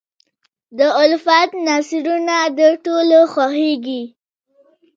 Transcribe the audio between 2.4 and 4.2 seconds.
د ټولو خوښېږي.